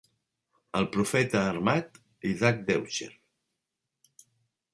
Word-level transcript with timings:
"El 0.79 0.87
profeta 0.95 1.43
armat", 1.49 1.99
Isaac 2.33 2.65
Deutscher. 2.71 3.11